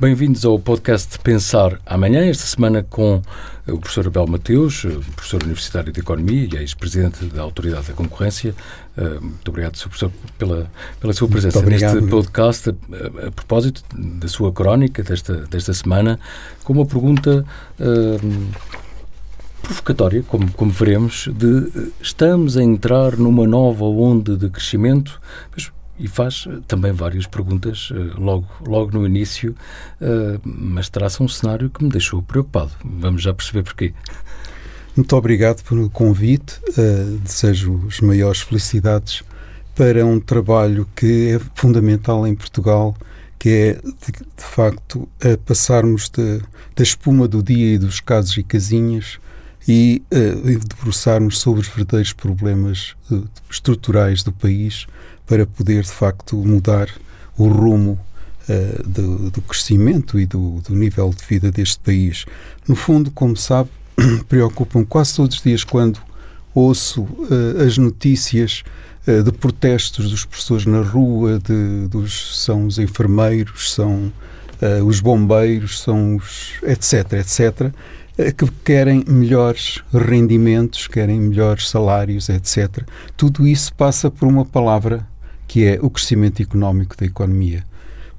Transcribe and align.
Bem-vindos 0.00 0.44
ao 0.44 0.60
podcast 0.60 1.18
Pensar 1.18 1.80
Amanhã, 1.84 2.24
esta 2.24 2.46
semana 2.46 2.84
com 2.84 3.20
o 3.66 3.78
professor 3.78 4.06
Abel 4.06 4.28
Mateus, 4.28 4.82
professor 5.16 5.42
universitário 5.42 5.92
de 5.92 5.98
Economia 5.98 6.48
e 6.52 6.56
ex-presidente 6.56 7.24
da 7.24 7.42
Autoridade 7.42 7.88
da 7.88 7.94
Concorrência. 7.94 8.54
Eh, 8.96 9.18
muito 9.20 9.48
obrigado, 9.48 9.76
Sr. 9.76 9.88
Professor, 9.88 10.12
pela, 10.38 10.70
pela 11.00 11.12
sua 11.12 11.26
presença 11.26 11.60
neste 11.62 12.00
podcast. 12.02 12.70
A, 12.70 13.26
a, 13.26 13.30
propósito 13.32 13.82
da 13.92 14.28
sua 14.28 14.52
crónica 14.52 15.02
desta, 15.02 15.34
desta 15.46 15.74
semana, 15.74 16.20
com 16.62 16.74
uma 16.74 16.86
pergunta 16.86 17.44
uh, 17.80 18.48
provocatória, 19.60 20.22
como, 20.28 20.48
como 20.52 20.70
veremos, 20.70 21.28
de 21.34 21.92
estamos 22.00 22.56
a 22.56 22.62
entrar 22.62 23.16
numa 23.16 23.48
nova 23.48 23.84
onda 23.84 24.36
de 24.36 24.48
crescimento, 24.48 25.20
mas 25.50 25.72
e 25.98 26.06
faz 26.06 26.46
eh, 26.48 26.60
também 26.66 26.92
várias 26.92 27.26
perguntas 27.26 27.90
eh, 27.92 28.14
logo, 28.16 28.46
logo 28.66 28.96
no 28.96 29.06
início, 29.06 29.54
eh, 30.00 30.38
mas 30.44 30.88
traça 30.88 31.22
um 31.22 31.28
cenário 31.28 31.68
que 31.70 31.82
me 31.82 31.90
deixou 31.90 32.22
preocupado. 32.22 32.70
Vamos 32.84 33.22
já 33.22 33.34
perceber 33.34 33.62
porquê. 33.62 33.92
Muito 34.96 35.14
obrigado 35.14 35.62
pelo 35.62 35.88
convite. 35.88 36.60
desejo 37.22 37.84
as 37.86 38.00
maiores 38.00 38.40
felicidades 38.40 39.22
para 39.76 40.04
um 40.04 40.18
trabalho 40.18 40.88
que 40.96 41.36
é 41.36 41.40
fundamental 41.54 42.26
em 42.26 42.34
Portugal, 42.34 42.96
que 43.38 43.48
é, 43.48 43.72
de, 43.74 44.12
de 44.12 44.44
facto, 44.44 45.08
passarmos 45.46 46.10
de, 46.10 46.40
da 46.74 46.82
espuma 46.82 47.28
do 47.28 47.44
dia 47.44 47.74
e 47.74 47.78
dos 47.78 48.00
casos 48.00 48.36
e 48.38 48.42
casinhas 48.42 49.20
e 49.68 50.02
uh, 50.10 50.66
debruçarmos 50.66 51.38
sobre 51.38 51.60
os 51.60 51.68
verdadeiros 51.68 52.14
problemas 52.14 52.96
uh, 53.10 53.28
estruturais 53.50 54.22
do 54.22 54.32
país 54.32 54.86
para 55.28 55.46
poder, 55.46 55.82
de 55.82 55.90
facto, 55.90 56.36
mudar 56.36 56.88
o 57.36 57.46
rumo 57.46 57.98
uh, 58.48 58.88
do, 58.88 59.30
do, 59.30 59.42
crescimento 59.42 60.18
e 60.18 60.24
do, 60.24 60.60
do, 60.66 60.74
nível 60.74 61.10
de 61.10 61.24
vida 61.24 61.52
deste 61.52 61.78
país. 61.78 62.24
No 62.66 62.74
fundo, 62.74 63.10
como 63.10 63.36
sabe, 63.36 63.68
preocupam 64.26 64.84
quase 64.84 65.14
todos 65.14 65.36
os 65.36 65.42
dias 65.42 65.62
quando 65.62 66.00
ouço 66.54 67.02
uh, 67.02 67.62
as 67.64 67.76
notícias 67.76 68.64
uh, 69.06 69.22
de 69.22 69.30
protestos 69.30 70.10
dos 70.10 70.24
professores 70.24 70.64
na 70.64 70.80
rua, 70.80 71.38
de, 71.38 71.86
dos, 71.88 72.42
são 72.42 72.66
os 72.66 72.78
enfermeiros, 72.78 73.72
são 73.72 74.12
os 74.84 74.98
bombeiros, 74.98 75.80
são 75.82 76.16
os 76.16 76.54
etc, 76.64 77.12
etc, 77.12 77.72
que 78.36 78.50
querem 78.64 79.04
melhores 79.06 79.84
rendimentos, 79.92 80.88
querem 80.88 81.20
melhores 81.20 81.68
salários, 81.68 82.28
etc. 82.28 82.82
Tudo 83.16 83.46
isso 83.46 83.72
passa 83.74 84.10
por 84.10 84.26
uma 84.26 84.44
palavra 84.44 85.06
que 85.48 85.64
é 85.64 85.78
o 85.82 85.88
crescimento 85.88 86.42
económico 86.42 86.94
da 86.96 87.06
economia. 87.06 87.64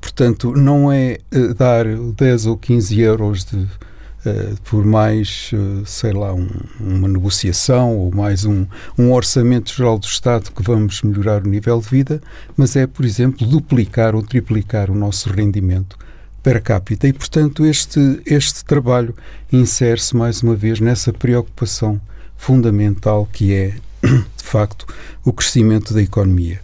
Portanto, 0.01 0.53
não 0.53 0.91
é 0.91 1.19
uh, 1.33 1.53
dar 1.53 1.85
10 1.85 2.47
ou 2.47 2.57
15 2.57 2.99
euros 2.99 3.45
de, 3.45 3.57
uh, 3.57 4.57
por 4.63 4.83
mais, 4.83 5.51
uh, 5.53 5.85
sei 5.85 6.11
lá, 6.11 6.33
um, 6.33 6.49
uma 6.79 7.07
negociação 7.07 7.95
ou 7.97 8.11
mais 8.13 8.45
um, 8.45 8.65
um 8.97 9.11
orçamento 9.11 9.73
geral 9.73 9.99
do 9.99 10.05
Estado 10.05 10.51
que 10.51 10.63
vamos 10.63 11.01
melhorar 11.03 11.45
o 11.45 11.49
nível 11.49 11.79
de 11.79 11.87
vida, 11.87 12.21
mas 12.57 12.75
é, 12.75 12.87
por 12.87 13.05
exemplo, 13.05 13.45
duplicar 13.45 14.15
ou 14.15 14.23
triplicar 14.23 14.89
o 14.89 14.95
nosso 14.95 15.29
rendimento 15.29 15.97
per 16.41 16.63
capita. 16.63 17.07
E, 17.07 17.13
portanto, 17.13 17.65
este, 17.65 18.21
este 18.25 18.63
trabalho 18.65 19.13
insere-se 19.51 20.15
mais 20.15 20.41
uma 20.41 20.55
vez 20.55 20.79
nessa 20.79 21.13
preocupação 21.13 22.01
fundamental 22.37 23.27
que 23.31 23.53
é, 23.53 23.73
de 24.01 24.43
facto, 24.43 24.87
o 25.25 25.33
crescimento 25.33 25.93
da 25.93 26.01
economia. 26.01 26.61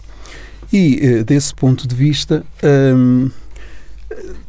E, 0.72 1.00
eh, 1.02 1.24
desse 1.24 1.54
ponto 1.54 1.88
de 1.88 1.96
vista, 1.96 2.44
hum, 2.64 3.30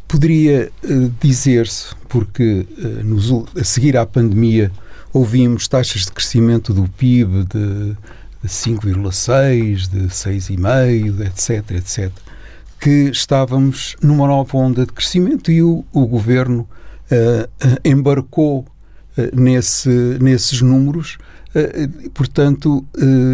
poderia 0.09 0.71
eh, 0.83 1.11
dizer-se, 1.21 1.95
porque 2.09 2.67
eh, 2.79 3.03
nos, 3.03 3.31
a 3.59 3.65
seguir 3.65 3.97
à 3.97 4.07
pandemia 4.07 4.71
ouvimos 5.13 5.67
taxas 5.67 6.05
de 6.05 6.13
crescimento 6.13 6.73
do 6.73 6.89
PIB 6.89 7.45
de, 7.45 7.97
de 8.43 8.49
5,6, 8.49 9.89
de 9.89 10.07
6,5, 10.09 11.27
etc, 11.27 11.71
etc, 11.73 12.13
que 12.79 13.11
estávamos 13.11 13.97
numa 14.03 14.27
nova 14.27 14.57
onda 14.59 14.85
de 14.87 14.93
crescimento 14.93 15.51
e 15.51 15.63
o, 15.63 15.85
o 15.93 16.07
governo 16.07 16.69
uh, 17.11 17.49
embarcou 17.83 18.61
uh, 19.17 19.41
nesse, 19.41 19.89
nesses 20.21 20.61
números, 20.61 21.17
portanto, 22.13 22.85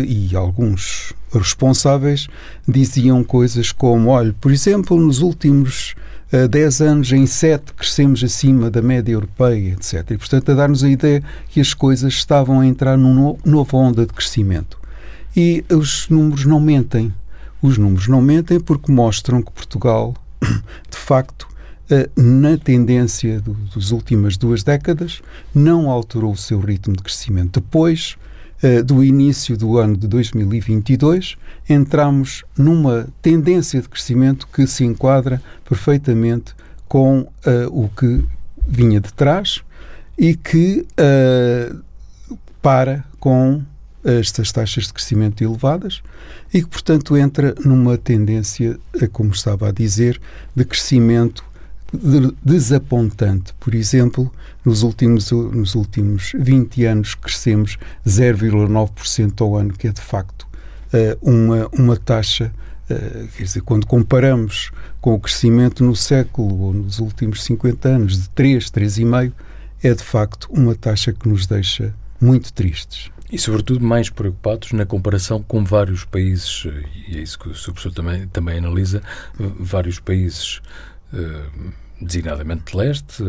e 0.07 0.35
alguns 0.37 1.13
responsáveis 1.39 2.29
diziam 2.67 3.25
coisas 3.25 3.73
como: 3.73 4.11
olha, 4.11 4.35
por 4.41 4.53
exemplo, 4.53 4.99
nos 5.01 5.21
últimos 5.21 5.95
uh, 6.33 6.49
10 6.49 6.81
anos, 6.81 7.13
em 7.13 7.27
7 7.27 7.73
crescemos 7.75 8.23
acima 8.23 8.71
da 8.71 8.83
média 8.83 9.13
europeia, 9.13 9.73
etc. 9.73 10.11
E, 10.11 10.19
portanto, 10.19 10.51
a 10.51 10.55
dar-nos 10.55 10.85
a 10.85 10.89
ideia 10.89 11.23
que 11.49 11.61
as 11.61 11.75
coisas 11.75 12.13
estavam 12.15 12.61
a 12.61 12.67
entrar 12.67 12.97
numa 12.97 13.37
nova 13.45 13.77
onda 13.77 14.07
de 14.07 14.13
crescimento. 14.13 14.79
E 15.37 15.65
os 15.71 16.09
números 16.09 16.45
não 16.45 16.61
mentem. 16.61 17.13
Os 17.61 17.79
números 17.79 18.09
não 18.09 18.21
mentem 18.21 18.61
porque 18.61 18.93
mostram 18.93 19.41
que 19.41 19.53
Portugal, 19.53 20.15
de 20.91 20.97
facto, 20.97 21.49
na 22.17 22.57
tendência 22.57 23.41
do, 23.41 23.55
das 23.75 23.91
últimas 23.91 24.37
duas 24.37 24.63
décadas, 24.63 25.21
não 25.55 25.91
alterou 25.91 26.33
o 26.33 26.37
seu 26.37 26.61
ritmo 26.61 26.97
de 26.97 27.03
crescimento. 27.03 27.61
Depois 27.61 28.17
do 28.85 29.03
início 29.03 29.57
do 29.57 29.77
ano 29.77 29.97
de 29.97 30.07
2022, 30.07 31.37
entramos 31.69 32.45
numa 32.57 33.09
tendência 33.21 33.83
de 33.83 33.89
crescimento 33.89 34.47
que 34.47 34.69
se 34.69 34.85
enquadra 34.85 35.43
perfeitamente 35.69 36.55
com 36.87 37.27
o 37.73 37.89
que 37.89 38.25
vinha 38.65 39.01
de 39.01 39.13
trás 39.13 39.63
e 40.17 40.37
que 40.37 40.87
para 42.63 43.05
com 43.19 43.63
estas 44.05 44.53
taxas 44.53 44.87
de 44.87 44.93
crescimento 44.93 45.43
elevadas 45.43 46.01
e 46.55 46.63
que, 46.63 46.69
portanto, 46.69 47.17
entra 47.17 47.57
numa 47.65 47.99
tendência, 47.99 48.79
como 49.13 49.33
estava 49.33 49.71
a 49.71 49.73
dizer, 49.73 50.21
de 50.55 50.65
crescimento 50.65 51.45
desapontante. 52.45 53.53
Por 53.61 53.75
exemplo, 53.75 54.33
nos 54.65 54.83
últimos, 54.83 55.31
nos 55.31 55.75
últimos 55.75 56.33
20 56.35 56.85
anos 56.87 57.15
crescemos 57.15 57.79
0,9% 58.07 59.41
ao 59.41 59.57
ano, 59.57 59.73
que 59.75 59.89
é 59.89 59.93
de 59.93 60.01
facto 60.01 60.47
eh, 60.93 61.17
uma, 61.21 61.69
uma 61.73 61.97
taxa, 61.97 62.53
eh, 62.89 63.27
quer 63.37 63.43
dizer, 63.43 63.63
quando 63.63 63.87
comparamos 63.87 64.71
com 65.01 65.15
o 65.15 65.21
crescimento 65.21 65.85
no 65.85 65.95
século 65.95 66.61
ou 66.63 66.73
nos 66.73 66.99
últimos 66.99 67.43
50 67.45 67.89
anos 67.89 68.23
de 68.23 68.29
3, 68.31 68.71
3,5%, 68.71 69.33
é 69.83 69.95
de 69.95 70.03
facto 70.03 70.49
uma 70.51 70.75
taxa 70.75 71.13
que 71.13 71.29
nos 71.29 71.47
deixa 71.47 71.93
muito 72.21 72.53
tristes. 72.53 73.11
E, 73.33 73.39
sobretudo, 73.39 73.85
mais 73.85 74.11
preocupados 74.11 74.73
na 74.73 74.85
comparação 74.85 75.43
com 75.43 75.65
vários 75.65 76.05
países, 76.05 76.67
e 77.09 77.17
é 77.17 77.23
isso 77.23 77.39
que 77.39 77.49
o. 77.49 77.53
Professor 77.53 77.93
também, 77.93 78.29
também 78.29 78.59
analisa, 78.59 79.03
vários 79.59 79.99
países 79.99 80.61
designadamente 82.03 82.73
de 82.73 82.77
leste. 82.77 83.25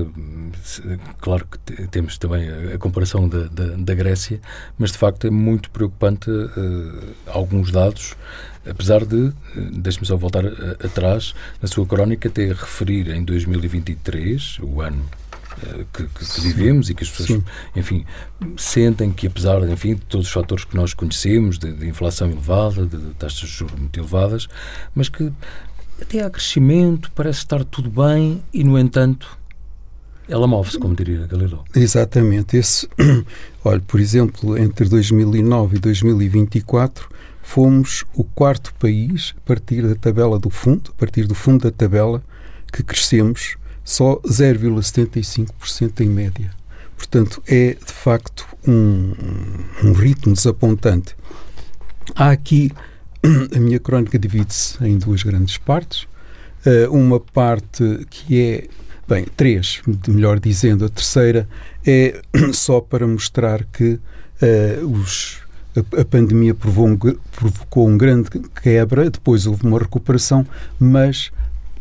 Claro 1.22 1.48
que 1.48 1.88
temos 1.88 2.18
também 2.18 2.50
a, 2.74 2.78
comparação 2.78 3.30
da, 3.30 3.44
da, 3.46 3.76
da, 3.78 3.94
Grécia, 3.94 4.42
mas 4.78 4.92
de 4.92 4.98
facto 4.98 5.28
é 5.28 5.30
muito 5.30 5.70
preocupante 5.70 6.30
uh, 6.30 7.16
alguns 7.28 7.72
dados, 7.72 8.16
apesar 8.68 9.06
de, 9.06 9.16
uh, 9.16 9.34
deixe-me 9.72 10.06
só 10.06 10.18
voltar 10.18 10.46
a, 10.46 10.72
atrás, 10.86 11.34
na 11.62 11.68
sua 11.68 11.86
crónica, 11.86 12.30
ter 12.30 12.52
a 12.52 12.56
referir 12.56 13.10
em 13.10 13.24
2023, 13.24 14.60
o 14.62 14.82
ano 14.82 15.04
uh, 15.04 15.86
que, 15.94 16.04
que, 16.08 16.26
que, 16.26 16.42
vivemos 16.42 16.90
e 16.90 16.96
que 16.96 17.04
as 17.04 17.10
pessoas, 17.10 17.30
Sim. 17.30 17.44
enfim, 17.76 18.06
sentem 18.58 19.12
que 19.12 19.28
apesar, 19.28 19.62
enfim, 19.70 19.96
de 19.96 20.02
todos 20.02 20.28
os 20.28 20.34
fatores 20.34 20.66
que 20.66 20.76
nós 20.76 20.94
conhecemos, 20.94 21.60
de, 21.60 21.72
de 21.72 21.88
inflação 21.88 22.30
elevada, 22.30 22.86
de, 22.86 22.98
de 22.98 23.14
taxas 23.14 23.50
de 23.50 23.56
juros 23.56 23.80
muito 23.80 24.00
elevadas, 24.00 24.48
mas 24.96 25.10
que 25.10 25.32
até 26.02 26.24
há 26.24 26.30
crescimento, 26.30 27.12
parece 27.14 27.40
estar 27.40 27.64
tudo 27.64 27.90
bem 27.90 28.44
e, 28.54 28.64
no 28.64 28.78
entanto, 28.78 29.38
ela 30.28 30.48
move-se, 30.48 30.80
como 30.80 30.96
diria 30.96 31.28
Galileu. 31.28 31.64
Exatamente. 31.76 32.58
Esse, 32.58 32.88
olha, 33.64 33.82
por 33.82 34.00
exemplo, 34.00 34.58
entre 34.58 34.88
2009 34.88 35.78
e 35.78 35.80
2024 35.80 37.10
fomos 37.42 38.06
o 38.16 38.24
quarto 38.24 38.74
país, 38.76 39.34
a 39.38 39.42
partir 39.42 39.82
da 39.82 39.96
tabela 39.96 40.40
do 40.40 40.50
fundo, 40.50 40.92
a 40.96 41.00
partir 41.00 41.28
do 41.28 41.36
fundo 41.36 41.64
da 41.64 41.72
tabela, 41.72 42.24
que 42.72 42.82
crescemos 42.82 43.58
só 43.84 44.20
0,75% 44.22 46.00
em 46.00 46.10
média. 46.10 46.52
Portanto, 46.96 47.44
é 47.48 47.74
de 47.74 47.92
facto 47.92 48.48
um, 48.66 49.14
um 49.84 49.92
ritmo 49.92 50.34
desapontante. 50.34 51.16
Há 52.16 52.32
aqui 52.32 52.72
a 53.56 53.60
minha 53.60 53.80
crónica 53.80 54.20
divide-se 54.20 54.84
em 54.84 54.98
duas 54.98 55.24
grandes 55.24 55.58
partes. 55.58 56.08
Uh, 56.66 56.92
uma 56.92 57.20
parte 57.20 58.06
que 58.10 58.42
é, 58.42 58.68
bem, 59.08 59.26
três, 59.36 59.82
melhor 60.08 60.40
dizendo, 60.40 60.86
a 60.86 60.90
terceira 60.90 61.48
é 61.86 62.22
só 62.54 62.80
para 62.82 63.08
mostrar 63.08 63.64
que 63.66 63.94
uh, 63.94 64.88
os, 64.88 65.40
a, 65.76 66.02
a, 66.02 66.06
pandemia 66.06 66.54
provou 66.54 66.88
um, 66.88 66.98
provocou 66.98 67.88
um 67.88 67.98
grande 67.98 68.30
quebra, 68.62 69.10
depois 69.10 69.46
houve 69.46 69.66
uma 69.66 69.80
recuperação, 69.80 70.46
mas 70.80 71.32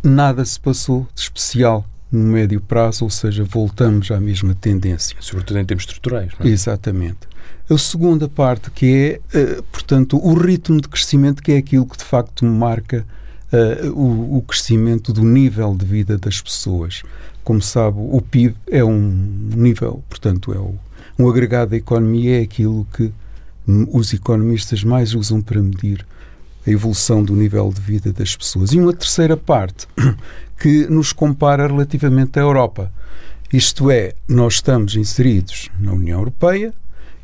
nada 0.03 0.45
se 0.45 0.59
passou 0.59 1.07
de 1.15 1.23
especial 1.23 1.87
no 2.13 2.25
médio 2.25 2.61
prazo, 2.61 3.05
ou 3.05 3.11
seja, 3.11 3.43
voltamos 3.43 4.11
à 4.11 4.21
mesma 4.21 4.55
tendência. 4.55 5.17
Sobretudo 5.21 5.59
em 5.59 5.65
termos 5.65 5.85
estruturais. 5.85 6.33
Não 6.39 6.47
é? 6.47 6.51
Exatamente. 6.51 7.33
A 7.71 7.79
segunda 7.79 8.29
parte, 8.29 8.71
que 8.71 9.21
é, 9.33 9.39
uh, 9.39 9.63
portanto, 9.65 10.19
o 10.23 10.35
ritmo 10.35 10.81
de 10.81 10.89
crescimento, 10.89 11.43
que 11.43 11.53
é 11.53 11.57
aquilo 11.57 11.87
que 11.87 11.97
de 11.97 12.05
facto 12.05 12.45
marca 12.45 13.07
uh, 13.51 13.89
o, 13.91 14.37
o, 14.37 14.43
crescimento 14.43 15.13
do 15.13 15.25
nível 15.25 15.75
de 15.75 15.87
vida 15.87 16.19
das 16.19 16.41
pessoas. 16.41 17.03
Como 17.43 17.63
sabe, 17.63 17.97
o 17.99 18.21
PIB 18.21 18.55
é 18.71 18.85
um 18.85 19.01
nível, 19.57 20.05
portanto, 20.09 20.53
é 20.53 20.59
o, 20.59 20.75
um 21.19 21.29
agregado 21.29 21.71
da 21.71 21.77
economia, 21.77 22.41
é 22.41 22.43
aquilo 22.43 22.87
que 22.95 23.11
os 23.67 24.13
economistas 24.13 24.85
mais 24.85 25.15
usam 25.15 25.41
para 25.41 25.63
medir 25.63 26.05
a 26.67 26.71
evolução 26.71 27.23
do 27.23 27.35
nível 27.35 27.73
de 27.73 27.81
vida 27.81 28.13
das 28.13 28.37
pessoas. 28.37 28.73
E 28.73 28.79
uma 28.79 28.93
terceira 28.93 29.37
parte 29.37 29.87
que 30.59 30.87
nos 30.87 31.13
compara 31.13 31.67
relativamente 31.67 32.39
à 32.39 32.43
Europa. 32.43 32.93
Isto 33.53 33.91
é, 33.91 34.15
nós 34.29 34.55
estamos 34.55 34.97
inseridos 34.97 35.69
na 35.79 35.93
União 35.93 36.19
Europeia 36.19 36.73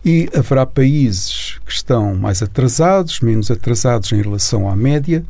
e 0.05 0.29
haverá 0.37 0.67
países 0.67 1.59
que 1.65 1.73
estão 1.73 2.15
mais 2.15 2.43
atrasados, 2.43 3.21
menos 3.21 3.51
atrasados 3.51 4.13
em 4.13 4.21
relação 4.21 4.69
à 4.69 4.77
média, 4.77 5.25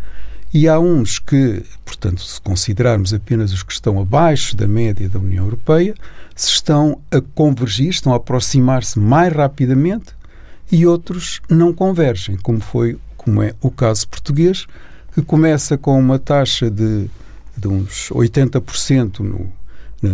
e 0.53 0.67
há 0.67 0.79
uns 0.79 1.19
que, 1.19 1.63
portanto, 1.85 2.23
se 2.23 2.41
considerarmos 2.41 3.13
apenas 3.13 3.53
os 3.53 3.63
que 3.63 3.73
estão 3.73 4.01
abaixo 4.01 4.57
da 4.57 4.67
média 4.67 5.09
da 5.09 5.19
União 5.19 5.45
Europeia, 5.45 5.95
se 6.35 6.49
estão 6.49 7.01
a 7.11 7.21
convergir, 7.21 7.91
estão 7.91 8.13
a 8.13 8.17
aproximar-se 8.17 8.99
mais 8.99 9.33
rapidamente, 9.33 10.17
e 10.71 10.87
outros 10.87 11.41
não 11.49 11.73
convergem, 11.73 12.37
como 12.37 12.61
foi 12.61 12.99
como 13.29 13.43
é 13.43 13.53
o 13.61 13.71
caso 13.71 14.09
português, 14.09 14.67
que 15.13 15.21
começa 15.21 15.77
com 15.77 15.99
uma 15.99 16.19
taxa 16.19 16.71
de, 16.71 17.11
de 17.55 17.69
uns 17.69 18.09
80% 18.09 19.19
no, 19.21 19.53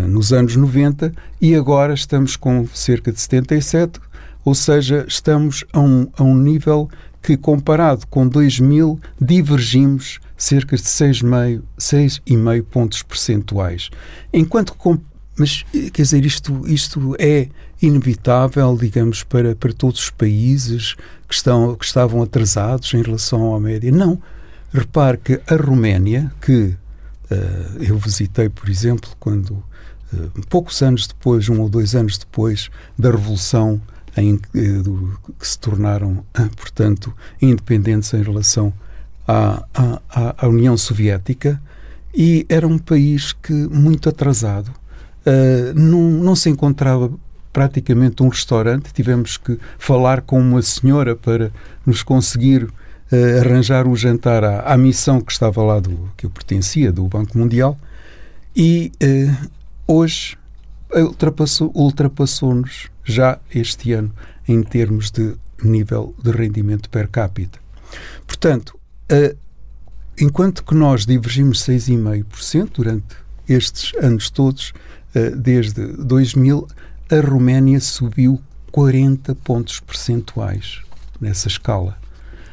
nos 0.08 0.32
anos 0.32 0.56
90 0.56 1.14
e 1.40 1.54
agora 1.54 1.94
estamos 1.94 2.34
com 2.34 2.66
cerca 2.74 3.12
de 3.12 3.18
77%, 3.18 4.00
ou 4.44 4.52
seja, 4.52 5.04
estamos 5.06 5.64
a 5.72 5.78
um, 5.78 6.08
a 6.16 6.24
um 6.24 6.34
nível 6.34 6.90
que, 7.22 7.36
comparado 7.36 8.04
com 8.08 8.26
2000, 8.26 8.98
divergimos 9.20 10.18
cerca 10.36 10.74
de 10.76 10.82
6,5 10.82 12.64
pontos 12.64 13.04
percentuais. 13.04 13.90
Enquanto 14.32 14.74
mas, 15.36 15.64
quer 15.92 16.02
dizer, 16.02 16.24
isto, 16.24 16.62
isto 16.66 17.16
é 17.18 17.48
inevitável, 17.82 18.76
digamos, 18.76 19.22
para, 19.22 19.54
para 19.54 19.72
todos 19.72 20.00
os 20.00 20.10
países 20.10 20.94
que, 21.28 21.34
estão, 21.34 21.74
que 21.74 21.84
estavam 21.84 22.22
atrasados 22.22 22.92
em 22.94 23.02
relação 23.02 23.54
à 23.54 23.60
média. 23.60 23.90
Não. 23.90 24.20
Repare 24.72 25.18
que 25.18 25.40
a 25.46 25.56
Roménia, 25.56 26.32
que 26.40 26.74
uh, 27.30 27.82
eu 27.82 27.98
visitei, 27.98 28.48
por 28.48 28.68
exemplo, 28.68 29.10
quando 29.18 29.50
uh, 29.50 30.46
poucos 30.48 30.82
anos 30.82 31.06
depois, 31.06 31.48
um 31.48 31.60
ou 31.60 31.68
dois 31.68 31.94
anos 31.94 32.18
depois 32.18 32.70
da 32.98 33.10
Revolução, 33.10 33.80
em, 34.16 34.34
uh, 34.34 34.82
do, 34.82 35.18
que 35.38 35.46
se 35.46 35.58
tornaram, 35.58 36.24
portanto, 36.56 37.14
independentes 37.40 38.12
em 38.14 38.22
relação 38.22 38.72
à, 39.26 39.64
à, 39.74 40.46
à, 40.46 40.48
União 40.48 40.76
Soviética, 40.76 41.60
e 42.14 42.46
era 42.48 42.66
um 42.66 42.78
país 42.78 43.32
que 43.32 43.52
muito 43.52 44.08
atrasado, 44.08 44.70
não, 45.74 46.00
não 46.00 46.36
se 46.36 46.50
encontrava 46.50 47.10
praticamente 47.54 48.22
um 48.22 48.28
restaurante. 48.28 48.92
Tivemos 48.92 49.36
que 49.36 49.58
falar 49.78 50.20
com 50.20 50.38
uma 50.40 50.60
senhora 50.60 51.14
para 51.14 51.52
nos 51.86 52.02
conseguir 52.02 52.64
uh, 52.64 53.40
arranjar 53.40 53.86
um 53.86 53.94
jantar 53.94 54.42
à, 54.42 54.60
à, 54.60 54.76
missão 54.76 55.20
que 55.20 55.32
estava 55.32 55.62
lá, 55.62 55.78
do, 55.78 56.10
que 56.16 56.26
eu 56.26 56.30
pertencia, 56.30 56.92
do 56.92 57.06
Banco 57.06 57.38
Mundial. 57.38 57.78
E 58.56 58.92
uh, 59.02 59.48
hoje 59.86 60.36
ultrapassou, 60.92 61.70
ultrapassou-nos 61.74 62.90
já 63.04 63.38
este 63.54 63.92
ano 63.92 64.12
em 64.48 64.62
termos 64.62 65.10
de 65.10 65.36
nível 65.62 66.12
de 66.22 66.32
rendimento 66.32 66.90
per 66.90 67.08
capita. 67.08 67.60
Portanto, 68.26 68.76
uh, 69.12 69.36
enquanto 70.18 70.64
que 70.64 70.74
nós 70.74 71.06
divergimos 71.06 71.60
6,5% 71.60 72.70
durante 72.74 73.16
estes 73.48 73.92
anos 74.02 74.28
todos, 74.28 74.72
desde 75.36 75.86
2000, 75.86 76.66
a 77.10 77.20
Roménia 77.20 77.80
subiu 77.80 78.40
40 78.72 79.34
pontos 79.36 79.80
percentuais 79.80 80.80
nessa 81.20 81.48
escala. 81.48 81.96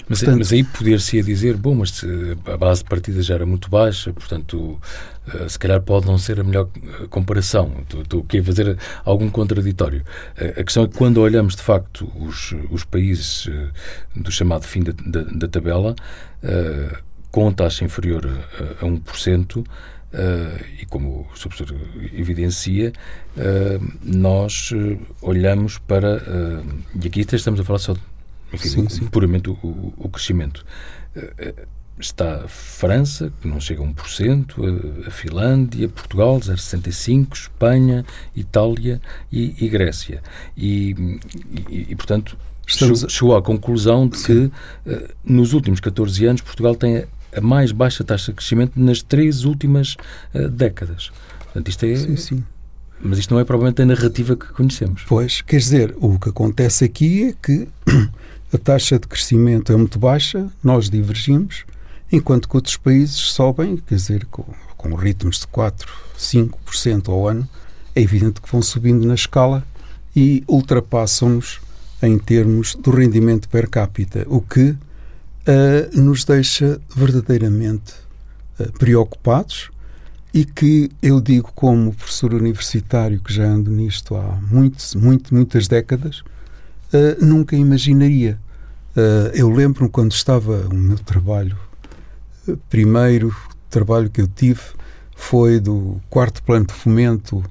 Mas, 0.07 0.19
portanto, 0.19 0.39
mas 0.39 0.51
aí 0.51 0.63
poder-se 0.63 1.21
dizer, 1.21 1.55
bom, 1.55 1.73
mas 1.73 2.03
a 2.45 2.57
base 2.57 2.83
de 2.83 2.89
partida 2.89 3.21
já 3.21 3.35
era 3.35 3.45
muito 3.45 3.69
baixa, 3.69 4.11
portanto, 4.11 4.77
eh, 5.33 5.47
se 5.47 5.57
calhar 5.57 5.79
pode 5.81 6.05
não 6.05 6.17
ser 6.17 6.37
a 6.39 6.43
melhor 6.43 6.67
eh, 6.75 7.07
comparação. 7.09 7.71
Estou 7.89 8.19
aqui 8.19 8.39
a 8.39 8.43
fazer 8.43 8.77
algum 9.05 9.29
contraditório. 9.29 10.03
Eh, 10.35 10.55
a 10.59 10.63
questão 10.65 10.83
é 10.83 10.87
que 10.89 10.97
quando 10.97 11.19
olhamos, 11.19 11.55
de 11.55 11.61
facto, 11.61 12.11
os, 12.19 12.53
os 12.69 12.83
países 12.83 13.47
do 14.13 14.29
chamado 14.29 14.63
fim 14.63 14.83
da, 14.83 14.91
da, 14.91 15.23
da 15.23 15.47
tabela, 15.47 15.95
com 17.31 17.51
taxa 17.53 17.85
inferior 17.85 18.27
a, 18.27 18.85
a 18.85 18.89
1%, 18.89 19.65
Uh, 20.13 20.61
e 20.81 20.85
como 20.85 21.21
o. 21.21 21.23
Professor 21.23 21.73
evidencia, 22.13 22.91
uh, 23.37 23.93
nós 24.03 24.71
uh, 24.71 24.99
olhamos 25.21 25.77
para. 25.77 26.21
e 27.01 27.07
aqui 27.07 27.21
estamos 27.21 27.59
a 27.61 27.63
falar 27.63 27.79
só, 27.79 27.95
enfim, 28.51 28.67
sim, 28.67 28.89
sim. 28.89 29.07
puramente 29.07 29.49
o, 29.49 29.93
o 29.97 30.09
crescimento. 30.09 30.65
está 31.97 32.43
a 32.43 32.47
França, 32.49 33.31
que 33.41 33.47
não 33.47 33.61
chega 33.61 33.81
a 33.81 33.85
1%, 33.85 35.05
a, 35.05 35.07
a 35.07 35.11
Finlândia, 35.11 35.87
Portugal, 35.87 36.39
0,65%, 36.39 37.33
Espanha, 37.33 38.05
Itália 38.35 38.99
e, 39.31 39.55
e 39.65 39.69
Grécia. 39.69 40.21
E, 40.57 41.21
e, 41.69 41.87
e 41.89 41.95
portanto, 41.95 42.37
Estamos... 42.67 43.05
chegou 43.07 43.37
à 43.37 43.41
conclusão 43.41 44.09
de 44.09 44.17
que 44.23 44.51
nos 45.23 45.53
últimos 45.53 45.79
14 45.79 46.25
anos 46.25 46.41
Portugal 46.41 46.75
tem 46.75 47.05
a 47.35 47.41
mais 47.41 47.71
baixa 47.71 48.03
taxa 48.03 48.31
de 48.31 48.37
crescimento 48.37 48.73
nas 48.75 49.01
três 49.01 49.43
últimas 49.43 49.95
uh, 50.33 50.49
décadas. 50.49 51.11
Portanto, 51.39 51.67
isto 51.69 51.85
é. 51.85 51.95
Sim, 51.95 52.15
sim. 52.15 52.43
Mas 53.03 53.17
isto 53.17 53.33
não 53.33 53.41
é 53.41 53.43
provavelmente 53.43 53.81
a 53.81 53.85
narrativa 53.85 54.35
que 54.35 54.47
conhecemos. 54.53 55.03
Pois, 55.07 55.41
quer 55.41 55.57
dizer, 55.57 55.95
o 55.97 56.19
que 56.19 56.29
acontece 56.29 56.85
aqui 56.85 57.29
é 57.29 57.33
que 57.33 57.67
a 58.53 58.57
taxa 58.57 58.99
de 58.99 59.07
crescimento 59.07 59.71
é 59.73 59.75
muito 59.75 59.97
baixa, 59.97 60.47
nós 60.63 60.89
divergimos, 60.89 61.65
enquanto 62.11 62.47
que 62.47 62.55
outros 62.55 62.77
países 62.77 63.17
sobem, 63.17 63.77
quer 63.77 63.95
dizer, 63.95 64.25
com, 64.25 64.45
com 64.77 64.93
ritmos 64.93 65.39
de 65.39 65.47
4, 65.47 65.91
5% 66.17 67.09
ao 67.09 67.27
ano, 67.27 67.49
é 67.95 68.01
evidente 68.01 68.39
que 68.39 68.51
vão 68.51 68.61
subindo 68.61 69.05
na 69.07 69.15
escala 69.15 69.63
e 70.15 70.43
ultrapassam-nos 70.47 71.59
em 72.03 72.17
termos 72.17 72.75
do 72.75 72.91
rendimento 72.91 73.49
per 73.49 73.69
capita, 73.69 74.25
o 74.27 74.41
que 74.41 74.75
uh, 75.47 76.01
nos 76.01 76.23
deixa 76.23 76.79
verdadeiramente 76.95 77.93
uh, 78.59 78.71
preocupados 78.73 79.69
e 80.33 80.45
que 80.45 80.89
eu 81.01 81.19
digo 81.19 81.51
como 81.53 81.93
professor 81.93 82.33
universitário 82.33 83.19
que 83.19 83.33
já 83.33 83.43
ando 83.43 83.69
nisto 83.69 84.15
há 84.15 84.39
muitos, 84.49 84.95
muito, 84.95 85.33
muitas 85.33 85.67
décadas, 85.67 86.19
uh, 86.93 87.25
nunca 87.25 87.55
imaginaria. 87.55 88.39
eu 89.33 89.49
lembro-me 89.49 89.89
quando 89.89 90.11
estava 90.11 90.67
o 90.69 90.73
meu 90.73 90.97
trabalho, 90.97 91.57
primeiro 92.69 93.35
trabalho 93.69 94.09
que 94.09 94.21
eu 94.21 94.27
tive 94.27 94.61
foi 95.15 95.59
do 95.59 96.01
quarto 96.09 96.43
plano 96.43 96.65
de 96.65 96.73
fomento 96.73 97.43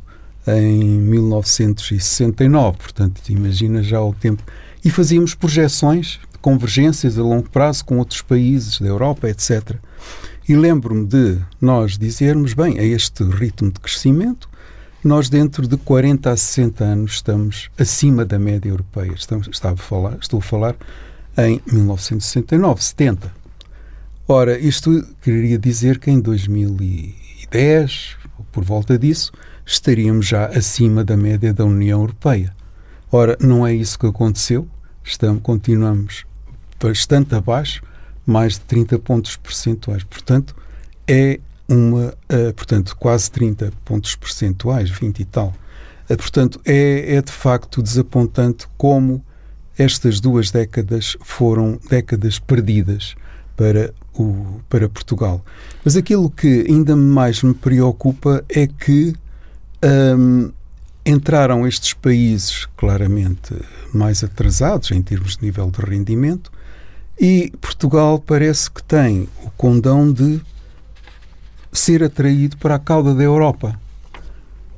em 0.47 1.01
1969, 1.01 2.79
portanto, 2.79 3.23
imagina 3.29 3.83
já 3.83 4.01
o 4.03 4.13
tempo. 4.13 4.43
E 4.85 4.91
fazíamos 4.91 5.35
projeções 5.35 6.19
convergências 6.41 7.19
a 7.19 7.23
longo 7.23 7.49
prazo 7.49 7.85
com 7.85 7.99
outros 7.99 8.23
países 8.23 8.81
da 8.81 8.87
Europa, 8.87 9.29
etc. 9.29 9.77
E 10.49 10.57
lembro-me 10.57 11.07
de 11.07 11.39
nós 11.61 11.97
dizermos, 11.97 12.55
bem, 12.55 12.79
a 12.79 12.83
este 12.83 13.23
ritmo 13.25 13.71
de 13.71 13.79
crescimento, 13.81 14.49
nós 15.03 15.29
dentro 15.29 15.67
de 15.67 15.77
40 15.77 16.31
a 16.31 16.37
60 16.37 16.85
anos 16.85 17.13
estamos 17.13 17.71
acima 17.79 18.25
da 18.25 18.39
média 18.39 18.69
europeia. 18.69 19.13
Estamos, 19.13 19.49
estava 19.49 19.75
a 19.75 19.79
falar, 19.79 20.19
estou 20.21 20.41
a 20.41 20.43
falar 20.43 20.77
em 21.39 21.61
1969, 21.73 22.83
70. 22.83 23.33
Ora, 24.29 24.59
isto 24.59 25.07
queria 25.23 25.59
dizer 25.59 25.99
que 25.99 26.11
em 26.11 26.21
2010, 26.21 28.17
por 28.53 28.63
volta 28.65 28.99
disso, 28.99 29.33
estaríamos 29.65 30.27
já 30.27 30.47
acima 30.47 31.03
da 31.03 31.17
média 31.17 31.55
da 31.55 31.65
União 31.65 32.01
Europeia. 32.01 32.55
Ora, 33.11 33.37
não 33.41 33.67
é 33.67 33.75
isso 33.75 33.99
que 33.99 34.07
aconteceu. 34.07 34.69
Estamos, 35.03 35.43
continuamos 35.43 36.25
bastante 36.81 37.35
abaixo, 37.35 37.83
mais 38.27 38.55
de 38.55 38.61
30 38.61 38.99
pontos 38.99 39.37
percentuais. 39.37 40.03
Portanto, 40.05 40.55
é 41.07 41.41
uma, 41.69 42.09
uh, 42.09 42.55
portanto, 42.55 42.97
quase 42.97 43.31
30 43.31 43.73
pontos 43.85 44.15
percentuais, 44.17 44.91
20 44.91 45.21
e 45.21 45.25
tal. 45.25 45.55
Uh, 46.09 46.17
portanto, 46.17 46.61
é, 46.65 47.17
é 47.17 47.23
de 47.23 47.33
facto 47.33 47.83
desapontante 47.83 48.67
como 48.77 49.25
estas 49.79 50.21
duas 50.21 50.51
décadas 50.51 51.17
foram 51.21 51.79
décadas 51.89 52.39
perdidas 52.39 53.15
para, 53.57 53.95
o, 54.15 54.61
para 54.69 54.89
Portugal. 54.89 55.45
Mas 55.85 55.97
aquilo 55.97 56.31
que 56.31 56.67
ainda 56.69 56.95
mais 56.97 57.43
me 57.43 57.55
preocupa 57.55 58.45
é 58.49 58.67
que 58.67 59.15
um, 59.83 60.51
entraram 61.05 61.67
estes 61.67 61.95
países 61.95 62.67
claramente 62.77 63.55
mais 63.93 64.23
atrasados 64.23 64.91
em 64.91 65.01
termos 65.01 65.37
de 65.37 65.45
nível 65.45 65.71
de 65.71 65.81
rendimento 65.81 66.53
e 67.21 67.53
Portugal 67.61 68.19
parece 68.19 68.71
que 68.71 68.83
tem 68.83 69.29
o 69.45 69.51
condão 69.51 70.11
de 70.11 70.41
ser 71.71 72.03
atraído 72.03 72.57
para 72.57 72.77
a 72.77 72.79
cauda 72.79 73.15
da 73.15 73.23
Europa. 73.23 73.79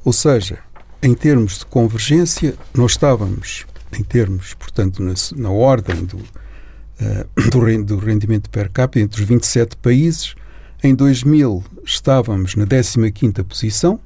Ou 0.05 0.13
seja, 0.13 0.59
em 1.01 1.15
termos 1.15 1.61
de 1.61 1.67
convergência, 1.67 2.57
nós 2.75 2.93
estávamos, 2.93 3.65
em 3.97 4.03
termos, 4.03 4.55
portanto, 4.55 5.01
na, 5.01 5.15
na 5.37 5.51
ordem 5.51 6.05
do, 6.05 6.17
uh, 7.79 7.85
do, 7.85 7.97
rendimento 7.97 8.51
per 8.51 8.69
capita 8.71 8.99
entre 9.05 9.23
os 9.23 9.29
27 9.29 9.77
países. 9.77 10.35
Em 10.83 10.97
2000 10.97 11.63
estávamos 11.85 12.57
na 12.57 12.67
15ª 12.67 13.45
posição 13.45 14.01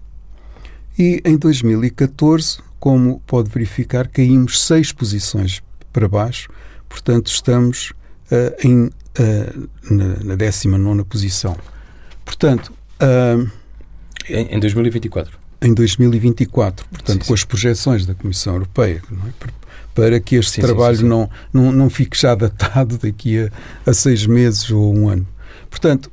e 0.98 1.22
em 1.24 1.38
2014, 1.38 2.58
como 2.78 3.18
pode 3.26 3.48
verificar, 3.48 4.08
caímos 4.08 4.62
seis 4.62 4.92
posições 4.92 5.62
para 5.90 6.06
baixo, 6.06 6.50
portanto 6.86 7.28
estamos 7.28 7.94
uh, 8.30 8.66
em, 8.66 8.85
uh, 8.85 9.68
na, 9.90 10.16
na 10.25 10.35
19 10.35 11.04
posição. 11.04 11.56
Portanto, 12.25 12.73
uh, 13.02 13.49
em, 14.28 14.54
em 14.54 14.61
2024 14.61 15.47
em 15.62 15.73
2024, 15.73 16.87
portanto, 16.87 17.23
sim, 17.23 17.28
com 17.28 17.35
as 17.35 17.42
projeções 17.42 18.04
da 18.04 18.14
Comissão 18.14 18.54
Europeia, 18.54 19.02
é? 19.11 19.30
para, 19.38 19.52
para, 19.95 20.21
que 20.21 20.37
este 20.37 20.52
sim, 20.52 20.61
trabalho 20.61 20.99
sim, 20.99 21.04
Não, 21.04 21.30
não, 21.50 21.73
não 21.73 21.90
fique 21.90 22.16
já 22.16 22.35
datado 22.35 22.99
daqui 22.99 23.38
a, 23.40 23.50
a 23.90 23.95
seis 23.95 24.26
meses 24.26 24.71
ou 24.71 24.95
um 24.95 25.09
ano. 25.09 25.26
Portanto, 25.71 26.12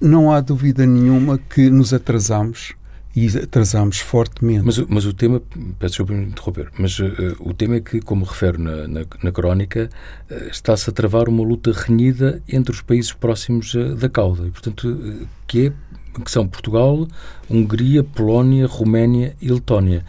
não 0.00 0.32
há 0.32 0.40
dúvida 0.40 0.84
nenhuma 0.84 1.38
que 1.38 1.70
nos 1.70 1.94
atrasamos 1.94 2.74
e 3.14 3.26
atrasamos 3.38 3.98
fortemente. 3.98 4.64
Mas, 4.64 4.78
mas 4.78 5.04
o 5.04 5.12
tema, 5.12 5.40
peço 5.78 5.92
desculpa 5.92 6.12
me 6.14 6.24
interromper, 6.26 6.70
mas 6.78 6.98
uh, 6.98 7.36
o 7.40 7.52
tema 7.52 7.76
é 7.76 7.80
que, 7.80 8.00
como 8.00 8.24
refere 8.24 8.58
na, 8.58 8.88
na, 8.88 9.00
na 9.22 9.32
crónica, 9.32 9.90
uh, 10.30 10.48
está-se 10.50 10.88
a 10.88 10.92
travar 10.92 11.28
uma 11.28 11.42
luta 11.42 11.72
renhida 11.72 12.42
entre 12.48 12.72
os 12.72 12.80
países 12.80 13.12
próximos 13.12 13.74
uh, 13.74 13.94
da 13.94 14.08
cauda, 14.08 14.46
e 14.46 14.50
portanto, 14.50 15.26
que, 15.46 15.66
é, 15.66 15.72
que 16.20 16.30
são 16.30 16.48
Portugal, 16.48 17.06
Hungria, 17.50 18.02
Polónia, 18.02 18.66
Roménia 18.66 19.36
e 19.40 19.48
Letónia. 19.48 20.04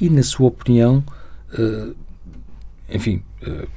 E, 0.00 0.08
na 0.08 0.22
sua 0.22 0.48
opinião, 0.48 1.02
enfim, 2.88 3.22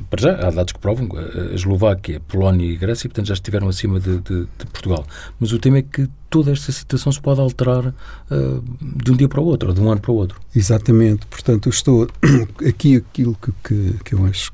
para 0.09 0.21
já 0.21 0.47
há 0.47 0.51
dados 0.51 0.73
que 0.73 0.79
provam, 0.79 1.07
a 1.17 1.53
Eslováquia, 1.53 2.19
Polónia 2.27 2.65
e 2.65 2.75
Grécia, 2.75 3.09
portanto, 3.09 3.27
já 3.27 3.33
estiveram 3.33 3.67
acima 3.67 3.99
de, 3.99 4.19
de, 4.19 4.41
de, 4.41 4.65
Portugal. 4.71 5.05
Mas 5.39 5.51
o 5.51 5.59
tema 5.59 5.77
é 5.77 5.81
que 5.81 6.09
toda 6.29 6.51
esta 6.51 6.71
situação 6.71 7.11
se 7.11 7.21
pode 7.21 7.39
alterar 7.39 7.87
uh, 7.87 8.63
de 8.81 9.11
um 9.11 9.15
dia 9.15 9.27
para 9.27 9.41
o 9.41 9.45
outro, 9.45 9.69
ou 9.69 9.75
de 9.75 9.81
um 9.81 9.91
ano 9.91 10.01
para 10.01 10.11
o 10.11 10.15
outro. 10.15 10.39
Exatamente. 10.55 11.25
Portanto, 11.27 11.69
estou 11.69 12.07
aqui 12.67 12.97
aquilo 12.97 13.35
que, 13.35 13.51
que, 13.63 14.03
que 14.03 14.13
eu 14.13 14.25
acho 14.25 14.51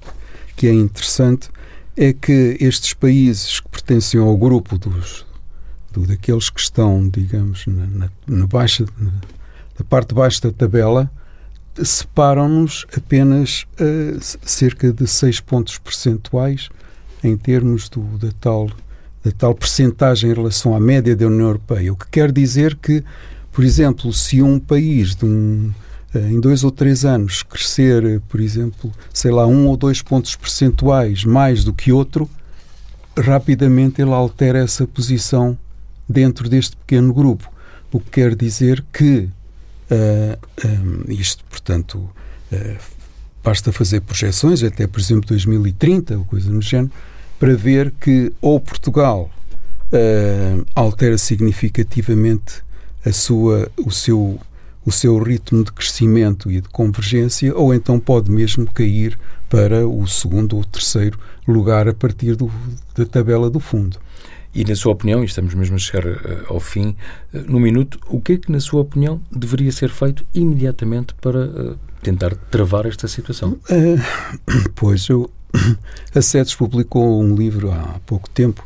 que 0.55 0.67
é 0.67 0.73
interessante 0.73 1.49
é 1.97 2.11
que 2.11 2.57
estes 2.59 2.93
países 2.93 3.59
que 3.59 3.69
pertencem 3.69 4.19
ao 4.19 4.35
grupo 4.37 4.77
dos 4.77 5.25
do, 5.91 6.05
daqueles 6.05 6.49
que 6.49 6.59
estão, 6.59 7.07
digamos, 7.07 7.65
na, 7.67 7.85
na, 7.85 8.09
na 8.27 8.47
baixa 8.47 8.85
na, 8.97 9.11
na 9.79 9.85
parte 9.87 10.13
baixa 10.13 10.41
da 10.41 10.51
tabela, 10.51 11.09
separam-nos 11.83 12.85
apenas 12.95 13.65
uh, 13.79 14.19
cerca 14.43 14.91
de 14.91 15.07
6 15.07 15.39
pontos 15.41 15.77
percentuais 15.77 16.69
em 17.23 17.35
termos 17.35 17.89
do, 17.89 18.01
da, 18.17 18.29
tal, 18.39 18.69
da 19.23 19.31
tal 19.31 19.53
percentagem 19.53 20.29
em 20.29 20.33
relação 20.33 20.75
à 20.75 20.79
média 20.79 21.15
da 21.15 21.27
União 21.27 21.47
Europeia. 21.47 21.91
O 21.91 21.95
que 21.95 22.07
quer 22.09 22.31
dizer 22.31 22.75
que, 22.75 23.03
por 23.51 23.63
exemplo, 23.63 24.13
se 24.13 24.41
um 24.41 24.59
país 24.59 25.15
de 25.15 25.25
um, 25.25 25.71
uh, 26.13 26.19
em 26.19 26.39
dois 26.39 26.63
ou 26.63 26.71
três 26.71 27.03
anos 27.03 27.43
crescer, 27.43 28.21
por 28.29 28.39
exemplo, 28.39 28.91
sei 29.13 29.31
lá, 29.31 29.45
um 29.45 29.67
ou 29.67 29.75
dois 29.75 30.01
pontos 30.01 30.35
percentuais 30.35 31.25
mais 31.25 31.63
do 31.63 31.73
que 31.73 31.91
outro, 31.91 32.29
rapidamente 33.17 34.01
ele 34.01 34.11
altera 34.11 34.59
essa 34.59 34.85
posição 34.85 35.57
dentro 36.07 36.47
deste 36.47 36.75
pequeno 36.77 37.13
grupo. 37.13 37.49
O 37.91 37.99
que 37.99 38.11
quer 38.11 38.35
dizer 38.35 38.83
que 38.91 39.29
Uh, 39.91 40.37
um, 40.67 41.11
isto, 41.11 41.43
portanto, 41.49 42.09
uh, 42.51 42.77
basta 43.43 43.71
fazer 43.71 44.01
projeções 44.01 44.63
até, 44.63 44.87
por 44.87 44.99
exemplo, 44.99 45.27
2030 45.27 46.17
ou 46.17 46.25
coisa 46.25 46.51
no 46.51 46.61
género, 46.61 46.91
para 47.39 47.55
ver 47.55 47.93
que 47.99 48.33
ou 48.41 48.59
Portugal 48.59 49.29
uh, 49.91 50.65
altera 50.73 51.17
significativamente 51.17 52.63
a 53.05 53.11
sua, 53.11 53.69
o, 53.77 53.91
seu, 53.91 54.39
o 54.83 54.91
seu 54.91 55.21
ritmo 55.21 55.63
de 55.63 55.71
crescimento 55.71 56.51
e 56.51 56.59
de 56.59 56.69
convergência, 56.69 57.55
ou 57.55 57.73
então 57.73 57.99
pode 57.99 58.31
mesmo 58.31 58.65
cair 58.71 59.17
para 59.47 59.87
o 59.87 60.07
segundo 60.07 60.57
ou 60.57 60.63
terceiro 60.65 61.19
lugar 61.47 61.87
a 61.87 61.93
partir 61.93 62.35
do, 62.35 62.51
da 62.95 63.05
tabela 63.05 63.49
do 63.49 63.59
fundo. 63.59 63.99
E, 64.55 64.63
na 64.63 64.73
sua 64.73 64.93
opinião, 64.93 65.21
e 65.21 65.25
estamos 65.25 65.53
mesmo 65.53 65.75
a 65.75 65.79
chegar 65.79 66.05
uh, 66.05 66.45
ao 66.47 66.61
fim, 66.61 66.95
uh, 67.33 67.39
no 67.45 67.59
minuto, 67.59 67.99
o 68.07 68.21
que 68.21 68.33
é 68.33 68.37
que, 68.37 68.49
na 68.49 68.61
sua 68.61 68.79
opinião, 68.79 69.19
deveria 69.29 69.69
ser 69.69 69.89
feito 69.89 70.25
imediatamente 70.33 71.13
para 71.15 71.45
uh, 71.45 71.79
tentar 72.01 72.33
travar 72.49 72.85
esta 72.85 73.05
situação? 73.05 73.57
pois, 74.73 75.09
eu, 75.09 75.29
a 76.15 76.21
SEDES 76.21 76.55
publicou 76.55 77.21
um 77.21 77.35
livro 77.35 77.69
há 77.69 77.99
pouco 78.05 78.29
tempo 78.29 78.65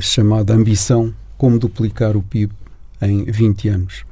chamado 0.00 0.50
Ambição, 0.50 1.14
como 1.38 1.60
duplicar 1.60 2.16
o 2.16 2.22
PIB 2.24 2.52
em 3.00 3.24
20 3.24 3.68
anos. 3.68 4.04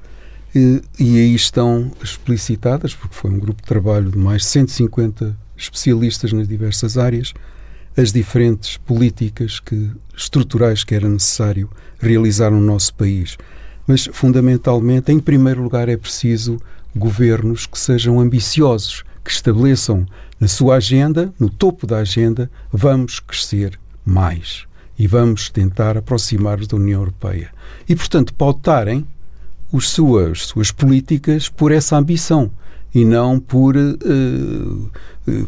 E, 0.54 0.80
e 0.96 1.18
aí 1.18 1.34
estão 1.34 1.90
explicitadas, 2.00 2.94
porque 2.94 3.16
foi 3.16 3.28
um 3.28 3.40
grupo 3.40 3.60
de 3.60 3.66
trabalho 3.66 4.08
de 4.08 4.16
mais 4.16 4.42
de 4.42 4.48
150 4.48 5.36
especialistas 5.56 6.32
nas 6.32 6.46
diversas 6.46 6.96
áreas, 6.96 7.34
as 7.96 8.12
diferentes 8.12 8.76
políticas 8.76 9.60
que, 9.60 9.90
estruturais 10.16 10.84
que 10.84 10.94
era 10.94 11.08
necessário 11.08 11.70
realizar 11.98 12.50
no 12.50 12.60
nosso 12.60 12.94
país. 12.94 13.36
Mas, 13.86 14.08
fundamentalmente, 14.12 15.12
em 15.12 15.18
primeiro 15.18 15.62
lugar, 15.62 15.88
é 15.88 15.96
preciso 15.96 16.58
governos 16.94 17.66
que 17.66 17.78
sejam 17.78 18.20
ambiciosos, 18.20 19.04
que 19.24 19.30
estabeleçam 19.30 20.06
na 20.38 20.48
sua 20.48 20.76
agenda, 20.76 21.32
no 21.38 21.48
topo 21.48 21.86
da 21.86 21.98
agenda, 21.98 22.50
vamos 22.72 23.20
crescer 23.20 23.78
mais 24.04 24.64
e 24.98 25.06
vamos 25.06 25.48
tentar 25.50 25.96
aproximar-nos 25.96 26.66
da 26.66 26.76
União 26.76 27.00
Europeia. 27.00 27.50
E, 27.88 27.94
portanto, 27.94 28.34
pautarem 28.34 29.06
as 29.72 29.88
suas, 29.88 30.46
suas 30.46 30.70
políticas 30.70 31.48
por 31.48 31.72
essa 31.72 31.96
ambição 31.96 32.50
e 32.94 33.04
não 33.04 33.38
por 33.38 33.76
uh, 33.76 34.90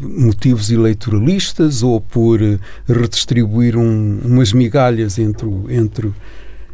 motivos 0.01 0.71
eleitoralistas 0.71 1.83
ou 1.83 1.99
por 1.99 2.39
redistribuir 2.87 3.77
um, 3.77 4.19
umas 4.23 4.53
migalhas 4.53 5.19
entre, 5.19 5.47
entre. 5.69 6.13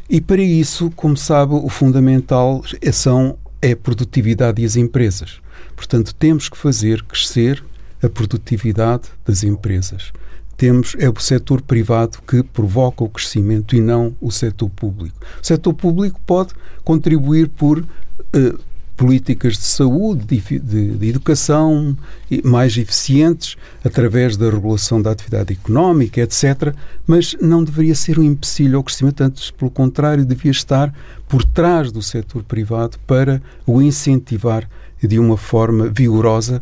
E 0.09 0.19
para 0.21 0.41
isso, 0.41 0.91
como 0.95 1.15
sabe, 1.17 1.53
o 1.53 1.69
fundamental 1.69 2.63
é, 2.81 2.91
são, 2.91 3.37
é 3.61 3.71
a 3.71 3.77
produtividade 3.77 4.61
e 4.61 4.65
as 4.65 4.75
empresas. 4.75 5.41
Portanto, 5.75 6.13
temos 6.13 6.47
que 6.47 6.57
fazer 6.57 7.01
crescer 7.03 7.63
a 8.03 8.09
produtividade 8.09 9.03
das 9.25 9.43
empresas. 9.43 10.11
Temos, 10.57 10.95
é 10.99 11.09
o 11.09 11.19
setor 11.19 11.61
privado 11.61 12.19
que 12.27 12.43
provoca 12.43 13.03
o 13.03 13.09
crescimento 13.09 13.75
e 13.75 13.81
não 13.81 14.15
o 14.21 14.31
setor 14.31 14.69
público. 14.69 15.17
O 15.41 15.45
setor 15.45 15.73
público 15.73 16.19
pode 16.25 16.53
contribuir 16.83 17.47
por 17.47 17.79
uh, 17.79 18.59
políticas 19.01 19.53
de 19.53 19.63
saúde, 19.63 20.39
de, 20.39 20.59
de, 20.59 21.09
educação 21.09 21.97
mais 22.43 22.77
eficientes 22.77 23.57
através 23.83 24.37
da 24.37 24.47
regulação 24.47 25.01
da 25.01 25.09
atividade 25.09 25.53
económica, 25.53 26.21
etc. 26.21 26.75
Mas 27.07 27.35
não 27.41 27.63
deveria 27.63 27.95
ser 27.95 28.19
um 28.19 28.23
empecilho 28.23 28.77
ao 28.77 28.83
crescimento, 28.83 29.21
antes, 29.21 29.49
pelo 29.49 29.71
contrário, 29.71 30.23
devia 30.23 30.51
estar 30.51 30.93
por 31.27 31.43
trás 31.43 31.91
do 31.91 32.03
setor 32.03 32.43
privado 32.43 32.99
para 33.07 33.41
o 33.65 33.81
incentivar 33.81 34.69
de 35.01 35.17
uma 35.17 35.35
forma 35.35 35.87
vigorosa 35.87 36.61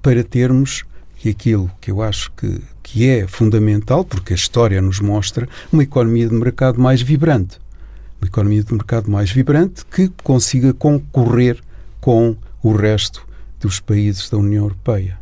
para 0.00 0.22
termos 0.22 0.84
e 1.24 1.30
aquilo 1.30 1.68
que 1.80 1.90
eu 1.90 2.00
acho 2.00 2.30
que, 2.36 2.60
que 2.80 3.08
é 3.08 3.26
fundamental, 3.26 4.04
porque 4.04 4.32
a 4.32 4.36
história 4.36 4.80
nos 4.80 5.00
mostra, 5.00 5.48
uma 5.72 5.82
economia 5.82 6.28
de 6.28 6.34
mercado 6.34 6.80
mais 6.80 7.02
vibrante. 7.02 7.58
Uma 8.20 8.28
economia 8.28 8.62
de 8.62 8.72
mercado 8.72 9.10
mais 9.10 9.32
vibrante 9.32 9.84
que 9.86 10.12
consiga 10.22 10.72
concorrer 10.72 11.60
com 12.02 12.36
o 12.60 12.72
resto 12.72 13.24
dos 13.60 13.78
países 13.78 14.28
da 14.28 14.36
União 14.36 14.64
Europeia. 14.64 15.18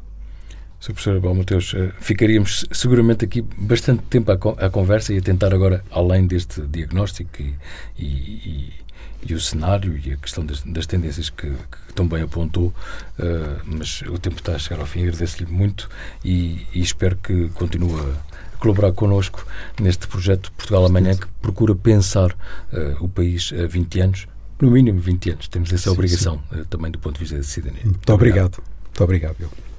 Sr. 0.81 0.95
Professor 0.95 1.21
Bal 1.21 1.35
Mateus, 1.35 1.75
eh, 1.77 1.93
ficaríamos 2.01 2.65
seguramente 2.73 3.23
aqui 3.23 3.43
bastante 3.43 4.03
tempo 4.05 4.33
à, 4.33 4.71
conversa 4.71 5.13
e 5.13 5.19
a 5.19 5.21
tentar 5.21 5.53
agora, 5.53 5.85
além 5.91 6.27
deste 6.27 6.63
diagnóstico 6.63 7.31
e, 7.39 7.55
e, 7.99 8.07
e, 8.07 8.73
e 9.27 9.35
o 9.35 9.39
cenário 9.41 10.01
e 10.03 10.15
a 10.15 10.17
questão 10.17 10.45
das, 10.45 10.63
das 10.63 10.87
tendências 10.87 11.29
que, 11.29 11.51
que 11.51 11.93
também 11.95 12.23
apontou, 12.23 12.69
uh, 12.69 13.61
mas 13.67 14.01
o 14.09 14.19
tempo 14.19 14.37
está 14.39 14.55
a 14.55 14.59
chegar 14.59 14.81
ao 14.81 14.87
fim. 14.87 15.03
Agradeço-lhe 15.03 15.53
muito 15.53 15.87
e, 16.25 16.67
e, 16.73 16.81
espero 16.81 17.15
que 17.17 17.51
continue 17.51 17.93
a 18.01 18.57
colaborar 18.59 18.93
connosco 18.93 19.47
neste 19.79 20.09
projeto 20.09 20.51
Portugal 20.53 20.87
Amanhã, 20.87 21.15
que 21.15 21.27
procura 21.43 21.75
pensar 21.75 22.31
uh, 22.31 23.05
o 23.05 23.09
país 23.09 23.53
a 23.53 23.67
20 23.67 24.01
anos 24.01 24.30
no 24.61 24.71
mínimo 24.71 25.01
20 25.01 25.31
anos. 25.31 25.49
Temos 25.49 25.73
essa 25.73 25.85
sim, 25.85 25.91
obrigação 25.91 26.43
sim. 26.53 26.65
também 26.69 26.91
do 26.91 26.99
ponto 26.99 27.15
de 27.15 27.21
vista 27.21 27.37
da 27.37 27.43
cidadania. 27.43 27.83
Muito, 27.85 27.97
Muito 27.97 28.13
obrigado. 28.13 28.55
obrigado. 28.55 28.81
Muito 28.87 29.05
obrigado. 29.05 29.70